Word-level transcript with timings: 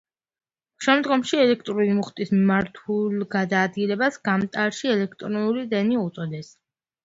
შემდგომში 0.85 1.37
ელექტრული 1.43 1.91
მუხტის 1.99 2.33
მიმართულ 2.35 3.27
გადაადგილებას 3.37 4.21
გამტარში 4.33 4.93
ელექტრული 4.99 5.71
დენი 5.79 6.05
უწოდეს. 6.09 6.55